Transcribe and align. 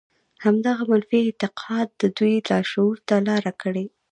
همدغه 0.43 0.83
منفي 0.91 1.17
اعتقاد 1.25 1.87
د 2.01 2.03
دوی 2.17 2.35
لاشعور 2.49 2.95
ته 3.07 3.15
لاره 3.27 3.53
کړې. 3.61 3.85